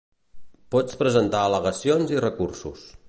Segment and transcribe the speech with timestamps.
[0.75, 2.89] Pots presentar al·legacions i recursos.